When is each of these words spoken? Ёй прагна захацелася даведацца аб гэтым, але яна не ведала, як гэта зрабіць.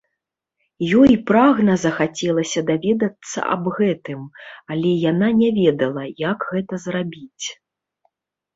Ёй 1.01 1.13
прагна 1.27 1.75
захацелася 1.81 2.63
даведацца 2.71 3.39
аб 3.57 3.63
гэтым, 3.77 4.25
але 4.73 4.89
яна 5.11 5.27
не 5.45 5.49
ведала, 5.61 6.03
як 6.31 6.39
гэта 6.53 6.73
зрабіць. 6.91 7.47